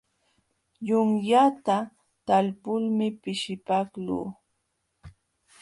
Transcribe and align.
Yunyata 0.87 1.77
talpulmi 2.25 3.07
pishipaqluu. 3.21 4.25